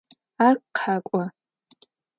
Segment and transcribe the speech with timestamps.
[0.45, 1.23] Ар къэкӏо.